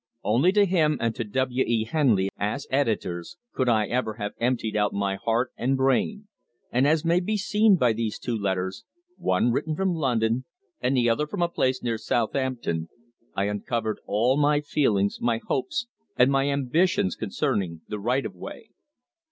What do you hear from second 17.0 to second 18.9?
concerning The Right of Way.